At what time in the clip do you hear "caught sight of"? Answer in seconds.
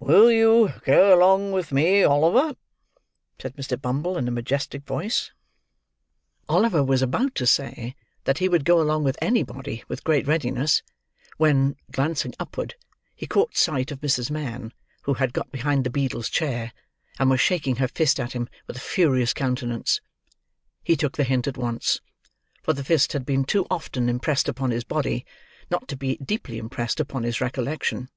13.26-14.00